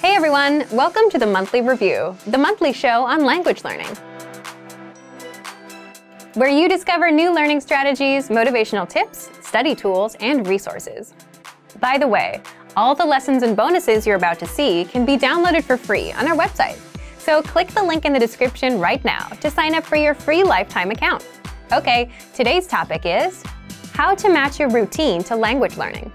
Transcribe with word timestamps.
Hey 0.00 0.14
everyone, 0.14 0.66
welcome 0.72 1.08
to 1.08 1.18
the 1.18 1.26
Monthly 1.26 1.62
Review, 1.62 2.14
the 2.26 2.36
monthly 2.36 2.74
show 2.74 3.04
on 3.04 3.24
language 3.24 3.64
learning. 3.64 3.88
Where 6.34 6.50
you 6.50 6.68
discover 6.68 7.10
new 7.10 7.34
learning 7.34 7.62
strategies, 7.62 8.28
motivational 8.28 8.86
tips, 8.86 9.30
study 9.40 9.74
tools, 9.74 10.14
and 10.20 10.46
resources. 10.46 11.14
By 11.80 11.96
the 11.96 12.06
way, 12.06 12.42
all 12.76 12.94
the 12.94 13.06
lessons 13.06 13.42
and 13.42 13.56
bonuses 13.56 14.06
you're 14.06 14.16
about 14.16 14.38
to 14.40 14.46
see 14.46 14.84
can 14.84 15.06
be 15.06 15.16
downloaded 15.16 15.64
for 15.64 15.78
free 15.78 16.12
on 16.12 16.28
our 16.28 16.36
website. 16.36 16.78
So 17.18 17.40
click 17.40 17.68
the 17.68 17.82
link 17.82 18.04
in 18.04 18.12
the 18.12 18.20
description 18.20 18.78
right 18.78 19.02
now 19.02 19.28
to 19.40 19.50
sign 19.50 19.74
up 19.74 19.84
for 19.84 19.96
your 19.96 20.12
free 20.12 20.44
lifetime 20.44 20.90
account. 20.90 21.26
Okay, 21.72 22.10
today's 22.34 22.66
topic 22.66 23.06
is 23.06 23.42
how 23.94 24.14
to 24.14 24.28
match 24.28 24.60
your 24.60 24.68
routine 24.68 25.24
to 25.24 25.34
language 25.34 25.78
learning. 25.78 26.12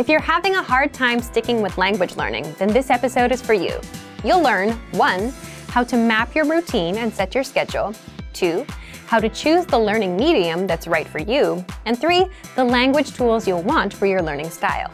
If 0.00 0.08
you're 0.08 0.18
having 0.18 0.56
a 0.56 0.62
hard 0.62 0.94
time 0.94 1.20
sticking 1.20 1.60
with 1.60 1.76
language 1.76 2.16
learning, 2.16 2.54
then 2.58 2.68
this 2.72 2.88
episode 2.88 3.32
is 3.32 3.42
for 3.42 3.52
you. 3.52 3.78
You'll 4.24 4.40
learn 4.40 4.70
1. 4.92 5.30
How 5.68 5.84
to 5.84 5.94
map 5.94 6.34
your 6.34 6.46
routine 6.46 6.96
and 6.96 7.12
set 7.12 7.34
your 7.34 7.44
schedule, 7.44 7.92
2. 8.32 8.64
How 9.08 9.20
to 9.20 9.28
choose 9.28 9.66
the 9.66 9.78
learning 9.78 10.16
medium 10.16 10.66
that's 10.66 10.86
right 10.86 11.06
for 11.06 11.18
you, 11.18 11.62
and 11.84 12.00
3. 12.00 12.24
The 12.56 12.64
language 12.64 13.12
tools 13.12 13.46
you'll 13.46 13.62
want 13.62 13.92
for 13.92 14.06
your 14.06 14.22
learning 14.22 14.48
style. 14.48 14.90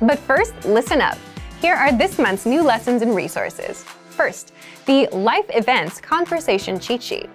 But 0.00 0.20
first, 0.20 0.54
listen 0.66 1.00
up. 1.00 1.18
Here 1.60 1.74
are 1.74 1.90
this 1.90 2.20
month's 2.20 2.46
new 2.46 2.62
lessons 2.62 3.02
and 3.02 3.16
resources. 3.16 3.82
First, 4.10 4.52
the 4.86 5.08
Life 5.08 5.46
Events 5.48 6.00
Conversation 6.00 6.78
Cheat 6.78 7.02
Sheet. 7.02 7.28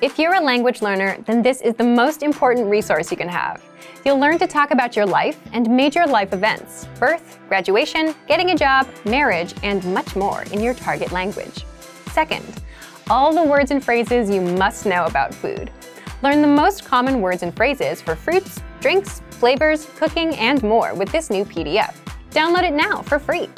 If 0.00 0.16
you're 0.16 0.34
a 0.34 0.40
language 0.40 0.80
learner, 0.80 1.18
then 1.26 1.42
this 1.42 1.60
is 1.60 1.74
the 1.74 1.82
most 1.82 2.22
important 2.22 2.68
resource 2.68 3.10
you 3.10 3.16
can 3.16 3.28
have. 3.28 3.60
You'll 4.04 4.20
learn 4.20 4.38
to 4.38 4.46
talk 4.46 4.70
about 4.70 4.94
your 4.94 5.06
life 5.06 5.40
and 5.52 5.68
major 5.68 6.06
life 6.06 6.32
events 6.32 6.86
birth, 7.00 7.40
graduation, 7.48 8.14
getting 8.28 8.50
a 8.50 8.56
job, 8.56 8.86
marriage, 9.04 9.54
and 9.64 9.84
much 9.92 10.14
more 10.14 10.42
in 10.52 10.60
your 10.60 10.72
target 10.72 11.10
language. 11.10 11.64
Second, 12.12 12.44
all 13.10 13.34
the 13.34 13.42
words 13.42 13.72
and 13.72 13.84
phrases 13.84 14.30
you 14.30 14.40
must 14.40 14.86
know 14.86 15.04
about 15.06 15.34
food. 15.34 15.68
Learn 16.22 16.42
the 16.42 16.48
most 16.48 16.84
common 16.84 17.20
words 17.20 17.42
and 17.42 17.54
phrases 17.56 18.00
for 18.00 18.14
fruits, 18.14 18.60
drinks, 18.80 19.20
flavors, 19.30 19.86
cooking, 19.96 20.32
and 20.36 20.62
more 20.62 20.94
with 20.94 21.10
this 21.10 21.28
new 21.28 21.44
PDF. 21.44 21.96
Download 22.30 22.62
it 22.62 22.72
now 22.72 23.02
for 23.02 23.18
free. 23.18 23.48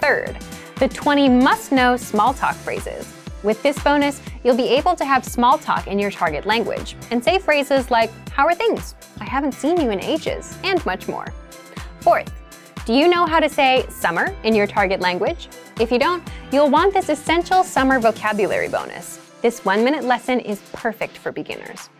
Third, 0.00 0.38
the 0.76 0.88
20 0.88 1.28
must 1.28 1.72
know 1.72 1.94
small 1.94 2.32
talk 2.32 2.54
phrases. 2.54 3.17
With 3.42 3.62
this 3.62 3.78
bonus, 3.82 4.20
you'll 4.42 4.56
be 4.56 4.68
able 4.68 4.96
to 4.96 5.04
have 5.04 5.24
small 5.24 5.58
talk 5.58 5.86
in 5.86 5.98
your 5.98 6.10
target 6.10 6.44
language 6.44 6.96
and 7.10 7.22
say 7.22 7.38
phrases 7.38 7.90
like, 7.90 8.10
How 8.30 8.46
are 8.46 8.54
things? 8.54 8.94
I 9.20 9.24
haven't 9.24 9.52
seen 9.52 9.80
you 9.80 9.90
in 9.90 10.00
ages, 10.00 10.56
and 10.64 10.84
much 10.84 11.06
more. 11.06 11.26
Fourth, 12.00 12.32
do 12.84 12.94
you 12.94 13.06
know 13.06 13.26
how 13.26 13.38
to 13.38 13.48
say 13.48 13.86
summer 13.90 14.34
in 14.42 14.54
your 14.54 14.66
target 14.66 15.00
language? 15.00 15.48
If 15.78 15.92
you 15.92 15.98
don't, 15.98 16.22
you'll 16.50 16.70
want 16.70 16.94
this 16.94 17.08
essential 17.08 17.62
summer 17.62 18.00
vocabulary 18.00 18.68
bonus. 18.68 19.20
This 19.40 19.64
one 19.64 19.84
minute 19.84 20.04
lesson 20.04 20.40
is 20.40 20.60
perfect 20.72 21.16
for 21.16 21.30
beginners. 21.30 21.90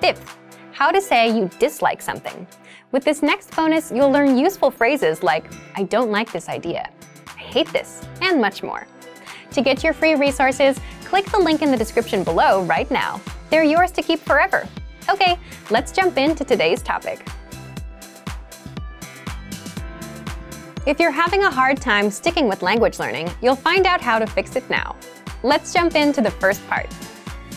Fifth, 0.00 0.38
how 0.72 0.90
to 0.90 1.02
say 1.02 1.28
you 1.36 1.50
dislike 1.58 2.00
something. 2.00 2.46
With 2.92 3.04
this 3.04 3.20
next 3.20 3.54
bonus, 3.54 3.90
you'll 3.90 4.10
learn 4.10 4.38
useful 4.38 4.70
phrases 4.70 5.22
like, 5.22 5.44
I 5.74 5.82
don't 5.82 6.10
like 6.10 6.32
this 6.32 6.48
idea, 6.48 6.88
I 7.26 7.40
hate 7.40 7.68
this, 7.72 8.06
and 8.22 8.40
much 8.40 8.62
more. 8.62 8.86
To 9.52 9.62
get 9.62 9.82
your 9.82 9.92
free 9.92 10.14
resources, 10.14 10.78
click 11.04 11.26
the 11.26 11.38
link 11.38 11.62
in 11.62 11.70
the 11.70 11.76
description 11.76 12.22
below 12.22 12.62
right 12.64 12.90
now. 12.90 13.20
They're 13.50 13.64
yours 13.64 13.90
to 13.92 14.02
keep 14.02 14.20
forever. 14.20 14.68
Okay, 15.08 15.38
let's 15.70 15.90
jump 15.90 16.18
into 16.18 16.44
today's 16.44 16.82
topic. 16.82 17.26
If 20.86 21.00
you're 21.00 21.10
having 21.10 21.44
a 21.44 21.50
hard 21.50 21.80
time 21.80 22.10
sticking 22.10 22.48
with 22.48 22.62
language 22.62 22.98
learning, 22.98 23.30
you'll 23.42 23.56
find 23.56 23.86
out 23.86 24.00
how 24.00 24.18
to 24.18 24.26
fix 24.26 24.56
it 24.56 24.68
now. 24.70 24.96
Let's 25.42 25.72
jump 25.72 25.94
into 25.94 26.20
the 26.20 26.30
first 26.30 26.66
part. 26.68 26.92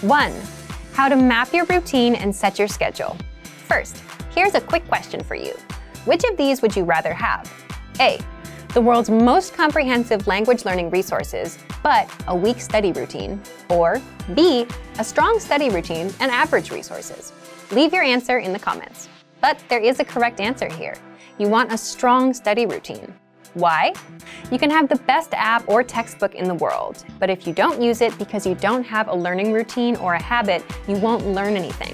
1. 0.01 0.33
How 0.93 1.07
to 1.07 1.15
map 1.15 1.53
your 1.53 1.65
routine 1.65 2.15
and 2.15 2.35
set 2.35 2.59
your 2.59 2.67
schedule. 2.67 3.17
First, 3.67 4.03
here's 4.33 4.55
a 4.55 4.61
quick 4.61 4.87
question 4.87 5.23
for 5.23 5.35
you. 5.35 5.53
Which 6.05 6.23
of 6.23 6.35
these 6.35 6.61
would 6.61 6.75
you 6.75 6.83
rather 6.83 7.13
have? 7.13 7.51
A 7.99 8.19
the 8.73 8.81
world's 8.81 9.09
most 9.09 9.53
comprehensive 9.53 10.27
language 10.27 10.63
learning 10.63 10.89
resources, 10.89 11.57
but 11.83 12.09
a 12.27 12.35
weak 12.35 12.61
study 12.61 12.93
routine, 12.93 13.41
or 13.69 14.01
B, 14.33 14.65
a 14.97 15.03
strong 15.03 15.39
study 15.39 15.69
routine 15.69 16.13
and 16.21 16.31
average 16.31 16.71
resources? 16.71 17.33
Leave 17.71 17.93
your 17.93 18.03
answer 18.03 18.39
in 18.39 18.53
the 18.53 18.59
comments. 18.59 19.09
But 19.41 19.61
there 19.67 19.79
is 19.79 19.99
a 19.99 20.05
correct 20.05 20.39
answer 20.39 20.71
here. 20.71 20.95
You 21.37 21.49
want 21.49 21.73
a 21.73 21.77
strong 21.77 22.33
study 22.33 22.65
routine. 22.65 23.13
Why? 23.55 23.93
You 24.51 24.57
can 24.57 24.69
have 24.69 24.87
the 24.87 24.95
best 24.95 25.33
app 25.33 25.67
or 25.67 25.83
textbook 25.83 26.35
in 26.35 26.47
the 26.47 26.55
world, 26.55 27.03
but 27.19 27.29
if 27.29 27.45
you 27.45 27.53
don't 27.53 27.81
use 27.81 27.99
it 27.99 28.17
because 28.17 28.47
you 28.47 28.55
don't 28.55 28.83
have 28.83 29.09
a 29.09 29.13
learning 29.13 29.51
routine 29.51 29.97
or 29.97 30.13
a 30.13 30.21
habit, 30.21 30.63
you 30.87 30.95
won't 30.95 31.27
learn 31.27 31.57
anything. 31.57 31.93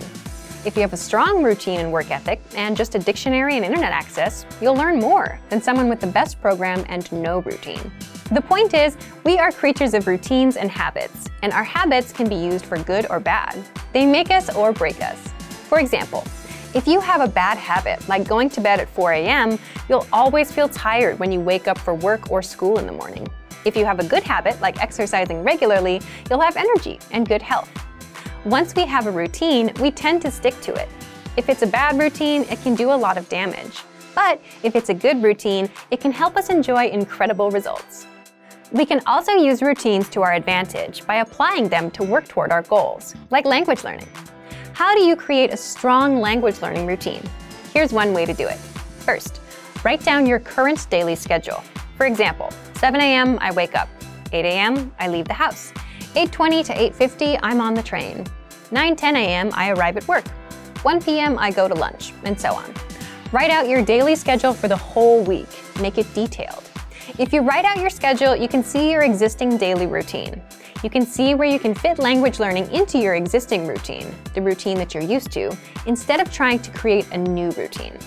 If 0.66 0.76
you 0.76 0.82
have 0.82 0.94
a 0.94 0.98
strong 0.98 1.44
routine 1.44 1.80
and 1.80 1.92
work 1.92 2.12
ethic 2.12 2.42
and 2.56 2.76
just 2.76 2.96
a 2.96 3.00
dictionary 3.00 3.56
and 3.56 3.64
internet 3.64 3.92
access, 3.92 4.46
you'll 4.60 4.76
learn 4.76 5.00
more 5.00 5.40
than 5.50 5.62
someone 5.62 5.88
with 5.88 6.02
the 6.02 6.08
best 6.08 6.42
program 6.42 6.84
and 6.90 7.10
no 7.12 7.40
routine. 7.40 7.92
The 8.32 8.42
point 8.42 8.74
is, 8.74 8.98
we 9.24 9.38
are 9.38 9.52
creatures 9.52 9.94
of 9.94 10.08
routines 10.08 10.58
and 10.58 10.70
habits, 10.70 11.28
and 11.44 11.54
our 11.54 11.64
habits 11.64 12.12
can 12.12 12.28
be 12.28 12.36
used 12.36 12.66
for 12.66 12.78
good 12.80 13.06
or 13.10 13.20
bad. 13.20 13.58
They 13.94 14.06
make 14.06 14.32
us 14.32 14.54
or 14.54 14.74
break 14.74 15.02
us. 15.02 15.30
For 15.70 15.80
example, 15.80 16.26
if 16.74 16.86
you 16.86 17.00
have 17.00 17.22
a 17.22 17.28
bad 17.28 17.58
habit, 17.58 18.06
like 18.10 18.28
going 18.28 18.50
to 18.50 18.62
bed 18.62 18.82
at 18.82 18.90
4 18.90 19.14
a.m., 19.14 19.58
you'll 19.88 20.08
always 20.12 20.52
feel 20.52 20.68
tired 20.68 21.18
when 21.20 21.32
you 21.32 21.40
wake 21.40 21.68
up 21.70 21.78
for 21.78 21.94
work 21.94 22.30
or 22.30 22.42
school 22.42 22.80
in 22.80 22.86
the 22.86 22.92
morning. 22.92 23.28
If 23.64 23.78
you 23.78 23.86
have 23.86 24.00
a 24.00 24.04
good 24.04 24.24
habit, 24.24 24.60
like 24.60 24.82
exercising 24.82 25.44
regularly, 25.44 26.02
you'll 26.30 26.42
have 26.42 26.58
energy 26.58 27.00
and 27.12 27.28
good 27.28 27.42
health. 27.42 27.72
Once 28.48 28.74
we 28.76 28.86
have 28.86 29.08
a 29.08 29.12
routine, 29.12 29.74
we 29.82 29.92
tend 29.92 30.22
to 30.22 30.32
stick 30.32 30.58
to 30.62 30.74
it. 30.74 30.88
If 31.36 31.50
it's 31.50 31.64
a 31.64 31.68
bad 31.68 32.00
routine, 32.00 32.44
it 32.44 32.62
can 32.62 32.76
do 32.76 32.94
a 32.94 32.96
lot 32.96 33.18
of 33.18 33.28
damage. 33.28 33.82
But 34.16 34.40
if 34.64 34.74
it's 34.74 34.88
a 34.88 34.94
good 34.94 35.22
routine, 35.22 35.70
it 35.92 36.00
can 36.00 36.14
help 36.14 36.38
us 36.38 36.50
enjoy 36.50 36.88
incredible 36.88 37.52
results. 37.52 38.08
We 38.72 38.86
can 38.86 39.02
also 39.06 39.34
use 39.34 39.62
routines 39.62 40.08
to 40.12 40.22
our 40.22 40.32
advantage 40.32 41.06
by 41.06 41.16
applying 41.16 41.68
them 41.68 41.92
to 41.92 42.04
work 42.04 42.26
toward 42.30 42.54
our 42.54 42.62
goals, 42.62 43.16
like 43.32 43.44
language 43.44 43.84
learning. 43.84 44.08
How 44.72 44.96
do 44.96 45.02
you 45.02 45.18
create 45.18 45.52
a 45.52 45.58
strong 45.58 46.22
language 46.22 46.62
learning 46.62 46.88
routine? 46.88 47.24
Here's 47.74 47.92
one 47.92 48.14
way 48.14 48.26
to 48.26 48.34
do 48.34 48.48
it. 48.48 48.60
First, 49.00 49.42
write 49.84 50.06
down 50.06 50.26
your 50.26 50.40
current 50.40 50.90
daily 50.90 51.16
schedule. 51.16 51.62
For 51.98 52.06
example, 52.06 52.52
7 52.76 53.02
a.m. 53.02 53.40
I 53.42 53.52
wake 53.52 53.76
up, 53.76 53.90
8 54.32 54.46
a.m. 54.46 54.94
I 55.02 55.10
leave 55.10 55.28
the 55.28 55.34
house, 55.34 55.74
8:20 56.16 56.64
to 56.68 56.74
8:50 56.74 57.40
I'm 57.44 57.60
on 57.60 57.74
the 57.74 57.84
train. 57.84 58.26
9:10 58.70 59.16
a.m. 59.16 59.50
I 59.54 59.70
arrive 59.72 59.98
at 59.98 60.08
work. 60.08 60.28
1 60.84 61.02
p.m. 61.02 61.38
I 61.40 61.52
go 61.52 61.68
to 61.68 61.74
lunch, 61.74 62.14
and 62.24 62.40
so 62.40 62.54
on. 62.54 62.74
Write 63.32 63.50
out 63.50 63.68
your 63.68 63.84
daily 63.84 64.16
schedule 64.16 64.54
for 64.54 64.68
the 64.68 64.76
whole 64.76 65.24
week. 65.24 65.50
Make 65.82 65.98
it 65.98 66.14
detailed. 66.14 66.64
If 67.18 67.34
you 67.34 67.42
write 67.42 67.66
out 67.66 67.78
your 67.78 67.90
schedule, 67.90 68.36
you 68.36 68.48
can 68.48 68.64
see 68.64 68.92
your 68.92 69.02
existing 69.02 69.58
daily 69.58 69.88
routine. 69.88 70.42
You 70.84 70.90
can 70.90 71.06
see 71.06 71.34
where 71.34 71.48
you 71.48 71.60
can 71.60 71.74
fit 71.74 71.98
language 71.98 72.40
learning 72.40 72.72
into 72.72 73.00
your 73.00 73.16
existing 73.16 73.66
routine, 73.66 74.14
the 74.34 74.42
routine 74.42 74.78
that 74.78 74.94
you're 74.94 75.04
used 75.04 75.32
to, 75.32 75.56
instead 75.88 76.20
of 76.20 76.32
trying 76.32 76.60
to 76.60 76.72
create 76.72 77.08
a 77.12 77.18
new 77.18 77.50
routine. 77.52 77.98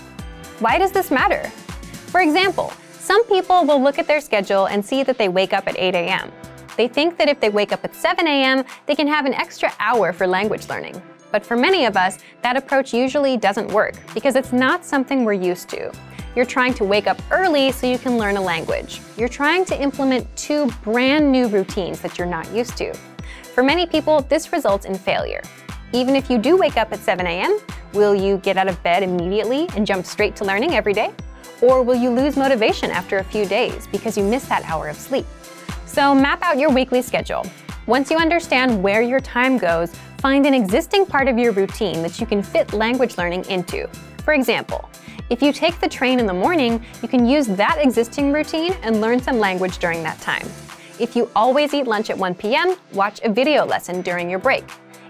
Why 0.60 0.78
does 0.78 0.92
this 0.92 1.10
matter? 1.10 1.48
For 2.12 2.20
example, 2.20 2.72
some 2.98 3.24
people 3.24 3.64
will 3.64 3.82
look 3.82 3.98
at 3.98 4.06
their 4.06 4.20
schedule 4.20 4.66
and 4.66 4.84
see 4.84 5.02
that 5.02 5.18
they 5.18 5.28
wake 5.28 5.52
up 5.52 5.66
at 5.66 5.76
8 5.76 5.94
a.m. 5.94 6.30
They 6.80 6.88
think 6.88 7.18
that 7.18 7.28
if 7.28 7.40
they 7.40 7.50
wake 7.50 7.72
up 7.72 7.84
at 7.84 7.94
7 7.94 8.26
a.m., 8.26 8.64
they 8.86 8.94
can 8.94 9.06
have 9.06 9.26
an 9.26 9.34
extra 9.34 9.70
hour 9.80 10.14
for 10.14 10.26
language 10.26 10.66
learning. 10.70 11.02
But 11.30 11.44
for 11.44 11.54
many 11.54 11.84
of 11.84 11.94
us, 11.94 12.20
that 12.40 12.56
approach 12.56 12.94
usually 12.94 13.36
doesn't 13.36 13.68
work 13.68 13.96
because 14.14 14.34
it's 14.34 14.50
not 14.50 14.82
something 14.82 15.22
we're 15.22 15.34
used 15.34 15.68
to. 15.68 15.92
You're 16.34 16.46
trying 16.46 16.72
to 16.72 16.84
wake 16.84 17.06
up 17.06 17.20
early 17.30 17.70
so 17.70 17.86
you 17.86 17.98
can 17.98 18.16
learn 18.16 18.38
a 18.38 18.40
language. 18.40 19.02
You're 19.18 19.28
trying 19.28 19.66
to 19.66 19.78
implement 19.78 20.34
two 20.38 20.70
brand 20.82 21.30
new 21.30 21.48
routines 21.48 22.00
that 22.00 22.16
you're 22.16 22.26
not 22.26 22.50
used 22.50 22.78
to. 22.78 22.94
For 23.54 23.62
many 23.62 23.84
people, 23.84 24.22
this 24.22 24.50
results 24.50 24.86
in 24.86 24.94
failure. 24.94 25.42
Even 25.92 26.16
if 26.16 26.30
you 26.30 26.38
do 26.38 26.56
wake 26.56 26.78
up 26.78 26.94
at 26.94 27.00
7 27.00 27.26
a.m., 27.26 27.58
will 27.92 28.14
you 28.14 28.38
get 28.38 28.56
out 28.56 28.68
of 28.68 28.82
bed 28.82 29.02
immediately 29.02 29.68
and 29.76 29.86
jump 29.86 30.06
straight 30.06 30.34
to 30.36 30.46
learning 30.46 30.72
every 30.72 30.94
day? 30.94 31.10
Or 31.60 31.82
will 31.82 31.96
you 31.96 32.08
lose 32.08 32.38
motivation 32.38 32.90
after 32.90 33.18
a 33.18 33.24
few 33.24 33.44
days 33.44 33.86
because 33.92 34.16
you 34.16 34.24
missed 34.24 34.48
that 34.48 34.64
hour 34.64 34.88
of 34.88 34.96
sleep? 34.96 35.26
So 35.90 36.14
map 36.14 36.40
out 36.42 36.56
your 36.56 36.70
weekly 36.70 37.02
schedule. 37.02 37.44
Once 37.86 38.12
you 38.12 38.16
understand 38.16 38.80
where 38.80 39.02
your 39.02 39.18
time 39.18 39.58
goes, 39.58 39.92
find 40.18 40.46
an 40.46 40.54
existing 40.54 41.04
part 41.04 41.26
of 41.26 41.36
your 41.36 41.50
routine 41.50 42.00
that 42.02 42.20
you 42.20 42.26
can 42.26 42.44
fit 42.44 42.72
language 42.72 43.18
learning 43.18 43.44
into. 43.46 43.88
For 44.24 44.32
example, 44.32 44.88
if 45.30 45.42
you 45.42 45.52
take 45.52 45.80
the 45.80 45.88
train 45.88 46.20
in 46.20 46.26
the 46.26 46.32
morning, 46.32 46.80
you 47.02 47.08
can 47.08 47.26
use 47.26 47.48
that 47.48 47.78
existing 47.80 48.32
routine 48.32 48.72
and 48.82 49.00
learn 49.00 49.20
some 49.20 49.40
language 49.40 49.78
during 49.78 50.04
that 50.04 50.20
time. 50.20 50.46
If 51.00 51.16
you 51.16 51.28
always 51.34 51.74
eat 51.74 51.88
lunch 51.88 52.08
at 52.08 52.16
1 52.16 52.36
p.m., 52.36 52.76
watch 52.92 53.20
a 53.24 53.28
video 53.28 53.66
lesson 53.66 54.00
during 54.00 54.30
your 54.30 54.38
break. 54.38 54.64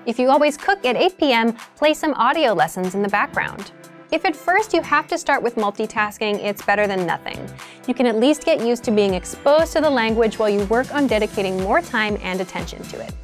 If 0.07 0.19
you 0.19 0.31
always 0.31 0.57
cook 0.57 0.87
at 0.87 0.97
8 0.97 1.19
p.m., 1.19 1.53
play 1.77 1.93
some 1.93 2.15
audio 2.15 2.55
lessons 2.55 2.95
in 2.95 3.03
the 3.03 3.09
background. 3.11 3.71
If 4.13 4.25
at 4.25 4.35
first 4.35 4.75
you 4.75 4.83
have 4.83 5.07
to 5.07 5.17
start 5.17 5.41
with 5.41 5.55
multitasking, 5.55 6.43
it's 6.43 6.63
better 6.63 6.89
than 6.89 7.07
nothing. 7.07 7.39
You 7.87 7.95
can 7.95 8.07
at 8.07 8.17
least 8.17 8.45
get 8.45 8.61
used 8.61 8.83
to 8.85 8.91
being 8.91 9.15
exposed 9.15 9.73
to 9.75 9.81
the 9.81 9.89
language 9.89 10.37
while 10.37 10.51
you 10.51 10.65
work 10.65 10.93
on 10.93 11.07
dedicating 11.07 11.63
more 11.63 11.81
time 11.81 12.19
and 12.21 12.41
attention 12.41 12.83
to 12.89 13.01
it. 13.01 13.15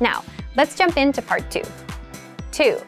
Now, 0.00 0.24
let's 0.56 0.76
jump 0.76 0.96
into 0.96 1.20
part 1.20 1.50
two. 1.50 1.62
Two, 2.52 2.80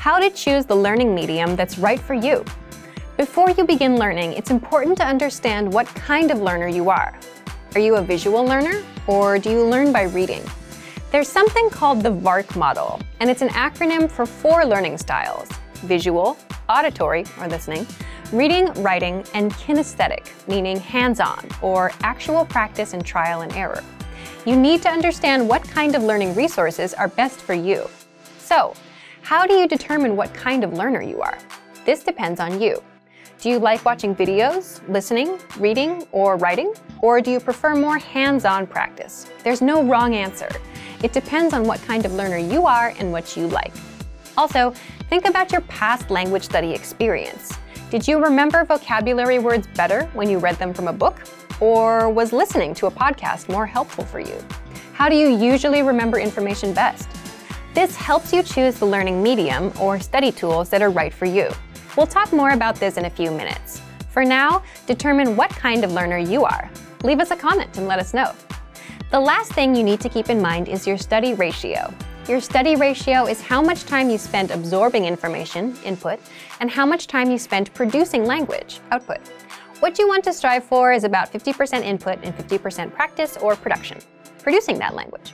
how 0.00 0.18
to 0.18 0.28
choose 0.30 0.66
the 0.66 0.74
learning 0.74 1.14
medium 1.14 1.54
that's 1.54 1.78
right 1.78 2.00
for 2.00 2.14
you. 2.14 2.44
Before 3.16 3.48
you 3.50 3.64
begin 3.64 3.96
learning, 3.96 4.32
it's 4.32 4.50
important 4.50 4.98
to 4.98 5.06
understand 5.06 5.72
what 5.72 5.86
kind 5.86 6.32
of 6.32 6.40
learner 6.40 6.66
you 6.66 6.90
are. 6.90 7.16
Are 7.76 7.80
you 7.80 7.94
a 7.94 8.02
visual 8.02 8.44
learner, 8.44 8.82
or 9.06 9.38
do 9.38 9.50
you 9.50 9.64
learn 9.64 9.92
by 9.92 10.02
reading? 10.02 10.42
There's 11.12 11.28
something 11.28 11.70
called 11.70 12.02
the 12.02 12.10
VARK 12.10 12.56
model, 12.56 13.00
and 13.20 13.30
it's 13.30 13.42
an 13.42 13.50
acronym 13.50 14.10
for 14.10 14.26
four 14.26 14.66
learning 14.66 14.98
styles 14.98 15.48
visual, 15.82 16.36
auditory, 16.68 17.24
or 17.40 17.48
listening, 17.48 17.86
reading, 18.32 18.66
writing, 18.82 19.24
and 19.34 19.52
kinesthetic, 19.54 20.28
meaning 20.48 20.78
hands 20.78 21.20
on, 21.20 21.48
or 21.62 21.92
actual 22.02 22.44
practice 22.44 22.92
and 22.92 23.04
trial 23.04 23.40
and 23.40 23.52
error. 23.54 23.82
You 24.44 24.56
need 24.56 24.82
to 24.82 24.88
understand 24.88 25.48
what 25.48 25.62
kind 25.62 25.94
of 25.94 26.02
learning 26.02 26.34
resources 26.34 26.94
are 26.94 27.08
best 27.08 27.38
for 27.40 27.54
you. 27.54 27.88
So, 28.38 28.74
how 29.22 29.46
do 29.46 29.54
you 29.54 29.68
determine 29.68 30.16
what 30.16 30.32
kind 30.32 30.64
of 30.64 30.72
learner 30.72 31.02
you 31.02 31.20
are? 31.20 31.38
This 31.84 32.02
depends 32.02 32.40
on 32.40 32.60
you. 32.60 32.82
Do 33.40 33.48
you 33.48 33.58
like 33.58 33.84
watching 33.84 34.16
videos, 34.16 34.80
listening, 34.88 35.38
reading, 35.58 36.06
or 36.12 36.36
writing? 36.36 36.74
Or 37.02 37.20
do 37.20 37.30
you 37.30 37.38
prefer 37.38 37.74
more 37.76 37.98
hands 37.98 38.44
on 38.44 38.66
practice? 38.66 39.30
There's 39.44 39.62
no 39.62 39.84
wrong 39.84 40.14
answer. 40.14 40.48
It 41.04 41.12
depends 41.12 41.54
on 41.54 41.62
what 41.64 41.80
kind 41.82 42.04
of 42.04 42.12
learner 42.14 42.38
you 42.38 42.66
are 42.66 42.94
and 42.98 43.12
what 43.12 43.36
you 43.36 43.46
like. 43.46 43.72
Also, 44.36 44.74
think 45.08 45.26
about 45.26 45.52
your 45.52 45.62
past 45.62 46.10
language 46.10 46.44
study 46.44 46.72
experience. 46.72 47.52
Did 47.90 48.06
you 48.06 48.22
remember 48.22 48.64
vocabulary 48.64 49.38
words 49.38 49.66
better 49.68 50.04
when 50.12 50.28
you 50.28 50.38
read 50.38 50.56
them 50.56 50.74
from 50.74 50.88
a 50.88 50.92
book? 50.92 51.22
Or 51.60 52.10
was 52.10 52.32
listening 52.32 52.74
to 52.74 52.86
a 52.86 52.90
podcast 52.90 53.48
more 53.48 53.66
helpful 53.66 54.04
for 54.04 54.20
you? 54.20 54.44
How 54.92 55.08
do 55.08 55.16
you 55.16 55.28
usually 55.28 55.82
remember 55.82 56.18
information 56.18 56.74
best? 56.74 57.08
This 57.74 57.96
helps 57.96 58.32
you 58.32 58.42
choose 58.42 58.78
the 58.78 58.86
learning 58.86 59.22
medium 59.22 59.72
or 59.80 60.00
study 60.00 60.32
tools 60.32 60.68
that 60.70 60.82
are 60.82 60.90
right 60.90 61.12
for 61.12 61.24
you. 61.26 61.50
We'll 61.96 62.06
talk 62.06 62.32
more 62.32 62.50
about 62.50 62.76
this 62.76 62.96
in 62.96 63.06
a 63.06 63.10
few 63.10 63.30
minutes. 63.30 63.80
For 64.10 64.24
now, 64.24 64.62
determine 64.86 65.36
what 65.36 65.50
kind 65.50 65.84
of 65.84 65.92
learner 65.92 66.18
you 66.18 66.44
are. 66.44 66.70
Leave 67.04 67.20
us 67.20 67.30
a 67.30 67.36
comment 67.36 67.76
and 67.76 67.86
let 67.86 67.98
us 67.98 68.12
know. 68.12 68.34
The 69.10 69.20
last 69.20 69.52
thing 69.52 69.74
you 69.74 69.82
need 69.82 70.00
to 70.00 70.08
keep 70.08 70.28
in 70.28 70.42
mind 70.42 70.68
is 70.68 70.86
your 70.86 70.98
study 70.98 71.34
ratio. 71.34 71.94
Your 72.28 72.42
study 72.42 72.76
ratio 72.76 73.26
is 73.26 73.40
how 73.40 73.62
much 73.62 73.86
time 73.86 74.10
you 74.10 74.18
spend 74.18 74.50
absorbing 74.50 75.06
information, 75.06 75.74
input, 75.82 76.20
and 76.60 76.70
how 76.70 76.84
much 76.84 77.06
time 77.06 77.30
you 77.30 77.38
spend 77.38 77.72
producing 77.72 78.26
language, 78.26 78.80
output. 78.90 79.26
What 79.80 79.98
you 79.98 80.06
want 80.06 80.24
to 80.24 80.34
strive 80.34 80.62
for 80.62 80.92
is 80.92 81.04
about 81.04 81.32
50% 81.32 81.82
input 81.82 82.18
and 82.22 82.36
50% 82.36 82.92
practice 82.92 83.38
or 83.38 83.56
production, 83.56 83.96
producing 84.42 84.78
that 84.78 84.94
language. 84.94 85.32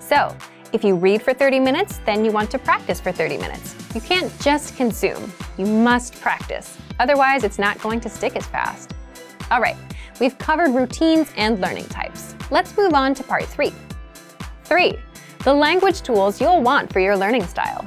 So, 0.00 0.36
if 0.72 0.82
you 0.82 0.96
read 0.96 1.22
for 1.22 1.32
30 1.32 1.60
minutes, 1.60 2.00
then 2.04 2.24
you 2.24 2.32
want 2.32 2.50
to 2.50 2.58
practice 2.58 3.00
for 3.00 3.12
30 3.12 3.38
minutes. 3.38 3.76
You 3.94 4.00
can't 4.00 4.36
just 4.40 4.76
consume, 4.76 5.32
you 5.56 5.66
must 5.66 6.20
practice. 6.20 6.76
Otherwise, 6.98 7.44
it's 7.44 7.60
not 7.60 7.78
going 7.78 8.00
to 8.00 8.08
stick 8.08 8.34
as 8.34 8.44
fast. 8.44 8.92
All 9.52 9.60
right, 9.60 9.76
we've 10.18 10.36
covered 10.36 10.74
routines 10.74 11.32
and 11.36 11.60
learning 11.60 11.86
types. 11.86 12.34
Let's 12.50 12.76
move 12.76 12.94
on 12.94 13.14
to 13.14 13.22
part 13.22 13.44
three. 13.44 13.72
Three, 14.64 14.98
the 15.44 15.54
language 15.54 16.02
tools 16.02 16.40
you'll 16.40 16.60
want 16.60 16.92
for 16.92 17.00
your 17.00 17.16
learning 17.16 17.46
style. 17.46 17.86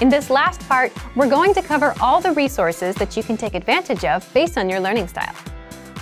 In 0.00 0.08
this 0.08 0.30
last 0.30 0.60
part, 0.68 0.92
we're 1.14 1.28
going 1.28 1.54
to 1.54 1.62
cover 1.62 1.94
all 2.00 2.20
the 2.20 2.32
resources 2.32 2.94
that 2.96 3.16
you 3.16 3.22
can 3.22 3.36
take 3.36 3.54
advantage 3.54 4.04
of 4.04 4.28
based 4.34 4.58
on 4.58 4.68
your 4.68 4.80
learning 4.80 5.08
style. 5.08 5.34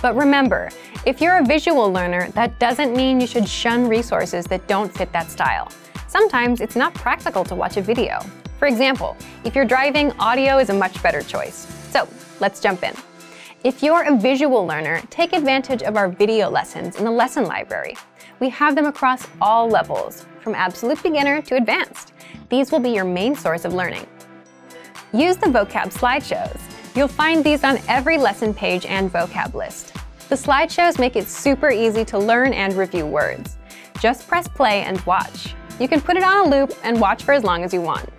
But 0.01 0.15
remember, 0.15 0.69
if 1.05 1.21
you're 1.21 1.37
a 1.37 1.45
visual 1.45 1.91
learner, 1.91 2.29
that 2.31 2.59
doesn't 2.59 2.95
mean 2.95 3.21
you 3.21 3.27
should 3.27 3.47
shun 3.47 3.87
resources 3.87 4.45
that 4.45 4.67
don't 4.67 4.93
fit 4.93 5.11
that 5.13 5.31
style. 5.31 5.71
Sometimes 6.07 6.61
it's 6.61 6.75
not 6.75 6.93
practical 6.93 7.43
to 7.45 7.55
watch 7.55 7.77
a 7.77 7.81
video. 7.81 8.19
For 8.59 8.67
example, 8.67 9.17
if 9.43 9.55
you're 9.55 9.65
driving, 9.65 10.11
audio 10.19 10.57
is 10.57 10.69
a 10.69 10.73
much 10.73 11.01
better 11.01 11.21
choice. 11.21 11.67
So 11.91 12.07
let's 12.39 12.59
jump 12.59 12.83
in. 12.83 12.93
If 13.63 13.81
you're 13.81 14.03
a 14.03 14.17
visual 14.17 14.65
learner, 14.65 15.01
take 15.09 15.33
advantage 15.33 15.83
of 15.83 15.95
our 15.95 16.09
video 16.09 16.49
lessons 16.49 16.97
in 16.97 17.05
the 17.05 17.11
lesson 17.11 17.45
library. 17.45 17.95
We 18.39 18.49
have 18.49 18.75
them 18.75 18.85
across 18.85 19.27
all 19.41 19.69
levels, 19.69 20.25
from 20.41 20.55
absolute 20.55 21.01
beginner 21.01 21.41
to 21.43 21.55
advanced. 21.55 22.13
These 22.49 22.71
will 22.71 22.79
be 22.79 22.91
your 22.91 23.05
main 23.05 23.35
source 23.35 23.65
of 23.65 23.73
learning. 23.73 24.07
Use 25.13 25.37
the 25.37 25.47
vocab 25.47 25.93
slideshows. 25.93 26.59
You'll 26.95 27.07
find 27.07 27.43
these 27.43 27.63
on 27.63 27.79
every 27.87 28.17
lesson 28.17 28.53
page 28.53 28.85
and 28.85 29.11
vocab 29.11 29.53
list. 29.53 29.93
The 30.29 30.35
slideshows 30.35 30.99
make 30.99 31.15
it 31.15 31.27
super 31.27 31.71
easy 31.71 32.03
to 32.05 32.17
learn 32.17 32.53
and 32.53 32.73
review 32.73 33.05
words. 33.05 33.57
Just 33.99 34.27
press 34.27 34.47
play 34.47 34.81
and 34.83 34.99
watch. 35.01 35.55
You 35.79 35.87
can 35.87 36.01
put 36.01 36.17
it 36.17 36.23
on 36.23 36.47
a 36.47 36.49
loop 36.49 36.73
and 36.83 36.99
watch 36.99 37.23
for 37.23 37.33
as 37.33 37.43
long 37.43 37.63
as 37.63 37.73
you 37.73 37.81
want. 37.81 38.09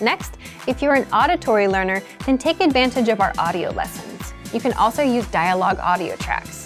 Next, 0.00 0.34
if 0.66 0.80
you're 0.80 0.94
an 0.94 1.06
auditory 1.12 1.68
learner, 1.68 2.02
then 2.26 2.38
take 2.38 2.60
advantage 2.60 3.08
of 3.08 3.20
our 3.20 3.32
audio 3.38 3.70
lessons. 3.70 4.32
You 4.52 4.60
can 4.60 4.72
also 4.74 5.02
use 5.02 5.26
dialogue 5.28 5.78
audio 5.80 6.16
tracks. 6.16 6.57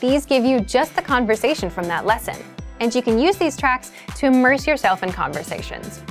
These 0.00 0.26
give 0.26 0.44
you 0.44 0.60
just 0.60 0.94
the 0.94 1.02
conversation 1.02 1.70
from 1.70 1.88
that 1.88 2.06
lesson 2.06 2.36
and 2.80 2.94
you 2.94 3.02
can 3.02 3.18
use 3.18 3.36
these 3.36 3.56
tracks 3.56 3.92
to 4.16 4.26
immerse 4.26 4.66
yourself 4.66 5.02
in 5.02 5.12
conversations. 5.12 6.02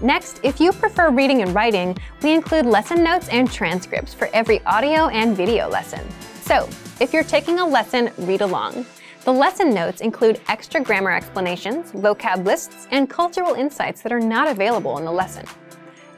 Next, 0.00 0.40
if 0.42 0.60
you 0.60 0.72
prefer 0.72 1.10
reading 1.10 1.42
and 1.42 1.54
writing, 1.54 1.96
we 2.22 2.32
include 2.32 2.66
lesson 2.66 3.02
notes 3.02 3.28
and 3.28 3.50
transcripts 3.50 4.12
for 4.12 4.28
every 4.32 4.62
audio 4.64 5.08
and 5.08 5.36
video 5.36 5.68
lesson. 5.68 6.00
So, 6.42 6.68
if 7.00 7.12
you're 7.12 7.24
taking 7.24 7.58
a 7.58 7.66
lesson, 7.66 8.10
read 8.18 8.42
along. 8.42 8.86
The 9.24 9.32
lesson 9.32 9.72
notes 9.72 10.02
include 10.02 10.40
extra 10.48 10.80
grammar 10.80 11.12
explanations, 11.12 11.92
vocab 11.92 12.44
lists, 12.44 12.86
and 12.90 13.08
cultural 13.08 13.54
insights 13.54 14.02
that 14.02 14.12
are 14.12 14.20
not 14.20 14.48
available 14.48 14.98
in 14.98 15.04
the 15.04 15.12
lesson. 15.12 15.46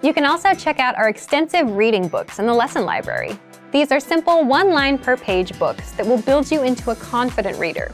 You 0.02 0.12
can 0.12 0.26
also 0.26 0.52
check 0.54 0.80
out 0.80 0.96
our 0.96 1.08
extensive 1.08 1.70
reading 1.70 2.08
books 2.08 2.38
in 2.38 2.46
the 2.46 2.54
lesson 2.54 2.84
library. 2.84 3.38
These 3.76 3.92
are 3.92 4.00
simple 4.00 4.42
one 4.42 4.72
line 4.72 4.96
per 4.96 5.18
page 5.18 5.58
books 5.58 5.90
that 5.92 6.06
will 6.06 6.16
build 6.22 6.50
you 6.50 6.62
into 6.62 6.92
a 6.92 6.96
confident 6.96 7.58
reader. 7.58 7.92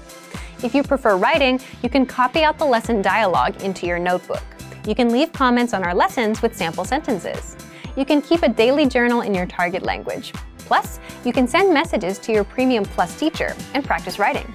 If 0.62 0.76
you 0.76 0.84
prefer 0.84 1.16
writing, 1.16 1.60
you 1.82 1.90
can 1.90 2.06
copy 2.06 2.44
out 2.44 2.56
the 2.56 2.64
lesson 2.64 3.02
dialogue 3.02 3.60
into 3.64 3.84
your 3.86 3.98
notebook. 3.98 4.44
You 4.86 4.94
can 4.94 5.10
leave 5.10 5.32
comments 5.32 5.74
on 5.74 5.82
our 5.82 5.92
lessons 5.92 6.40
with 6.40 6.56
sample 6.56 6.84
sentences. 6.84 7.56
You 7.96 8.04
can 8.04 8.22
keep 8.22 8.44
a 8.44 8.48
daily 8.48 8.86
journal 8.86 9.22
in 9.22 9.34
your 9.34 9.46
target 9.46 9.82
language. 9.82 10.32
Plus, 10.58 11.00
you 11.24 11.32
can 11.32 11.48
send 11.48 11.74
messages 11.74 12.20
to 12.20 12.32
your 12.32 12.44
Premium 12.44 12.84
Plus 12.84 13.18
teacher 13.18 13.56
and 13.74 13.84
practice 13.84 14.20
writing. 14.20 14.54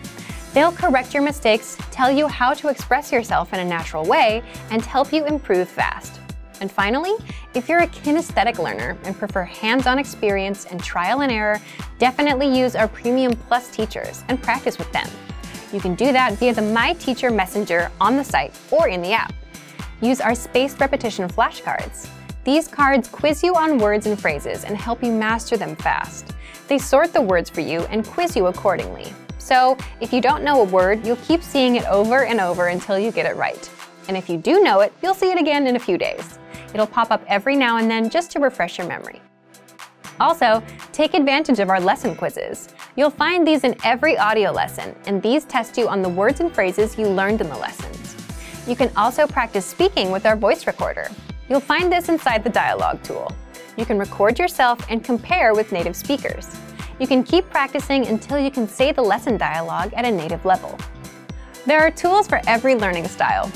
They'll 0.53 0.71
correct 0.71 1.13
your 1.13 1.23
mistakes, 1.23 1.77
tell 1.91 2.09
you 2.09 2.29
how 2.29 2.53
to 2.53 2.69
express 2.69 3.11
yourself 3.11 3.51
in 3.51 3.59
a 3.59 3.65
natural 3.65 4.05
way, 4.05 4.43
and 4.71 4.81
help 4.81 5.11
you 5.11 5.25
improve 5.25 5.67
fast. 5.67 6.16
And 6.61 6.71
finally, 6.71 7.13
if 7.53 7.69
you're 7.69 7.79
a 7.79 7.87
kinesthetic 7.87 8.57
learner 8.57 8.97
and 9.03 9.17
prefer 9.17 9.43
hands-on 9.43 9.99
experience 9.99 10.65
and 10.65 10.83
trial 10.83 11.21
and 11.21 11.31
error, 11.31 11.61
definitely 11.99 12.47
use 12.47 12.75
our 12.75 12.87
Premium 12.87 13.35
Plus 13.35 13.69
teachers 13.69 14.23
and 14.27 14.41
practice 14.41 14.77
with 14.77 14.91
them. 14.91 15.07
You 15.73 15.79
can 15.79 15.95
do 15.95 16.11
that 16.13 16.33
via 16.33 16.53
the 16.53 16.61
My 16.61 16.93
Teacher 16.93 17.29
Messenger 17.29 17.91
on 17.99 18.17
the 18.17 18.23
site 18.23 18.57
or 18.71 18.87
in 18.87 19.01
the 19.01 19.11
app. 19.11 19.33
Use 20.01 20.21
our 20.21 20.35
spaced 20.35 20.79
repetition 20.79 21.27
flashcards. 21.27 22.09
These 22.43 22.67
cards 22.69 23.09
quiz 23.09 23.43
you 23.43 23.55
on 23.55 23.77
words 23.77 24.05
and 24.05 24.17
phrases 24.19 24.63
and 24.63 24.77
help 24.77 25.03
you 25.03 25.11
master 25.11 25.57
them 25.57 25.75
fast. 25.75 26.33
They 26.67 26.77
sort 26.77 27.11
the 27.11 27.21
words 27.21 27.49
for 27.49 27.61
you 27.61 27.81
and 27.89 28.05
quiz 28.05 28.35
you 28.35 28.47
accordingly. 28.47 29.13
So, 29.37 29.77
if 30.01 30.13
you 30.13 30.21
don't 30.21 30.43
know 30.43 30.61
a 30.61 30.63
word, 30.63 31.05
you'll 31.05 31.17
keep 31.17 31.41
seeing 31.41 31.75
it 31.75 31.85
over 31.85 32.25
and 32.25 32.39
over 32.39 32.67
until 32.67 32.97
you 32.97 33.11
get 33.11 33.25
it 33.25 33.35
right. 33.35 33.69
And 34.07 34.15
if 34.15 34.29
you 34.29 34.37
do 34.37 34.61
know 34.61 34.79
it, 34.81 34.93
you'll 35.01 35.13
see 35.13 35.31
it 35.31 35.37
again 35.37 35.67
in 35.67 35.75
a 35.75 35.79
few 35.79 35.97
days. 35.97 36.39
It'll 36.73 36.87
pop 36.87 37.11
up 37.11 37.23
every 37.27 37.55
now 37.55 37.77
and 37.77 37.89
then 37.89 38.09
just 38.09 38.31
to 38.31 38.39
refresh 38.39 38.77
your 38.77 38.87
memory. 38.87 39.21
Also, 40.19 40.63
take 40.91 41.13
advantage 41.13 41.59
of 41.59 41.69
our 41.69 41.79
lesson 41.79 42.15
quizzes. 42.15 42.69
You'll 42.95 43.11
find 43.11 43.47
these 43.47 43.63
in 43.63 43.75
every 43.83 44.17
audio 44.17 44.51
lesson, 44.51 44.95
and 45.05 45.21
these 45.21 45.45
test 45.45 45.77
you 45.77 45.87
on 45.87 46.01
the 46.01 46.09
words 46.09 46.39
and 46.39 46.53
phrases 46.53 46.97
you 46.97 47.07
learned 47.07 47.41
in 47.41 47.49
the 47.49 47.57
lessons. 47.57 48.15
You 48.67 48.75
can 48.75 48.91
also 48.97 49.27
practice 49.27 49.65
speaking 49.65 50.11
with 50.11 50.25
our 50.25 50.35
voice 50.35 50.65
recorder. 50.65 51.09
You'll 51.49 51.59
find 51.59 51.91
this 51.91 52.09
inside 52.09 52.43
the 52.43 52.49
dialogue 52.49 53.01
tool. 53.03 53.31
You 53.77 53.85
can 53.85 53.99
record 53.99 54.39
yourself 54.39 54.83
and 54.89 55.03
compare 55.03 55.53
with 55.53 55.71
native 55.71 55.95
speakers. 55.95 56.55
You 56.99 57.05
can 57.05 57.23
keep 57.23 57.47
practicing 57.51 58.07
until 58.07 58.39
you 58.39 58.49
can 58.49 58.67
say 58.67 58.91
the 58.91 59.03
lesson 59.03 59.37
dialogue 59.37 59.93
at 59.93 60.03
a 60.03 60.11
native 60.11 60.43
level. 60.45 60.77
There 61.67 61.79
are 61.79 61.91
tools 61.91 62.27
for 62.27 62.41
every 62.47 62.75
learning 62.75 63.07
style. 63.07 63.51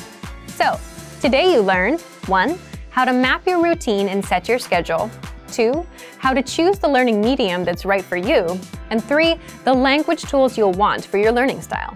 So, 0.46 0.80
today 1.22 1.52
you 1.52 1.62
learned 1.62 2.02
1. 2.28 2.60
How 2.92 3.06
to 3.06 3.14
map 3.14 3.48
your 3.48 3.64
routine 3.64 4.10
and 4.10 4.24
set 4.24 4.50
your 4.50 4.60
schedule. 4.60 5.10
2. 5.54 5.86
How 6.18 6.34
to 6.34 6.44
choose 6.44 6.78
the 6.78 6.90
learning 6.90 7.22
medium 7.22 7.64
that's 7.64 7.86
right 7.86 8.04
for 8.04 8.18
you. 8.18 8.60
And 8.90 9.02
3. 9.02 9.38
The 9.64 9.74
language 9.74 10.24
tools 10.24 10.58
you'll 10.58 10.74
want 10.74 11.06
for 11.06 11.18
your 11.18 11.32
learning 11.32 11.62
style. 11.62 11.96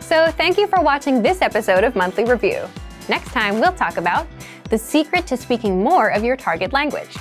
So 0.00 0.32
thank 0.32 0.58
you 0.58 0.66
for 0.66 0.82
watching 0.82 1.22
this 1.22 1.42
episode 1.42 1.84
of 1.84 1.94
Monthly 1.94 2.24
Review. 2.24 2.68
Next 3.08 3.30
time, 3.30 3.60
we'll 3.60 3.72
talk 3.72 3.96
about 3.96 4.26
the 4.68 4.76
secret 4.76 5.28
to 5.28 5.36
speaking 5.36 5.84
more 5.84 6.08
of 6.08 6.24
your 6.24 6.36
target 6.36 6.72
language. 6.72 7.14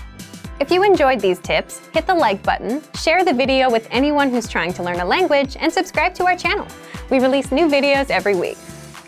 If 0.60 0.72
you 0.72 0.84
enjoyed 0.84 1.20
these 1.20 1.38
tips, 1.40 1.80
hit 1.94 2.08
the 2.08 2.16
like 2.16 2.42
button, 2.42 2.82
share 2.96 3.24
the 3.24 3.34
video 3.34 3.70
with 3.70 3.88
anyone 3.92 4.32
who's 4.32 4.48
trying 4.48 4.74
to 4.74 4.84
learn 4.84 5.00
a 5.00 5.06
language, 5.06 5.58
and 5.60 5.72
subscribe 5.72 6.16
to 6.16 6.26
our 6.26 6.36
channel. 6.36 6.66
We 7.12 7.20
release 7.20 7.52
new 7.52 7.68
videos 7.68 8.10
every 8.10 8.36
week. 8.36 8.58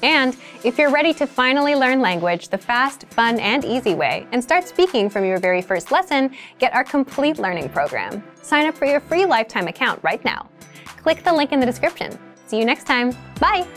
And 0.04 0.36
if 0.64 0.78
you're 0.78 0.92
ready 0.92 1.14
to 1.16 1.26
finally 1.26 1.76
learn 1.76 2.02
language 2.02 2.50
the 2.50 2.58
fast, 2.58 3.06
fun, 3.10 3.40
and 3.40 3.64
easy 3.64 3.96
way 3.96 4.28
and 4.32 4.44
start 4.44 4.68
speaking 4.68 5.10
from 5.10 5.26
your 5.26 5.40
very 5.40 5.62
first 5.62 5.92
lesson, 5.92 6.36
get 6.60 6.74
our 6.74 6.84
complete 6.84 7.38
learning 7.38 7.70
program. 7.70 8.24
Sign 8.42 8.68
up 8.68 8.76
for 8.76 8.86
your 8.86 9.00
free 9.00 9.26
lifetime 9.26 9.68
account 9.68 10.00
right 10.04 10.24
now. 10.26 10.50
Click 10.98 11.24
the 11.24 11.34
link 11.34 11.52
in 11.52 11.60
the 11.60 11.66
description. 11.66 12.18
See 12.48 12.60
you 12.60 12.66
next 12.66 12.86
time. 12.86 13.16
Bye! 13.40 13.68